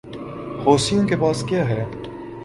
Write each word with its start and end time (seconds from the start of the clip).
حوثیوں 0.65 1.07
کے 1.07 1.15
پاس 1.15 1.43
کیا 1.43 1.69
ہے؟ 1.69 1.85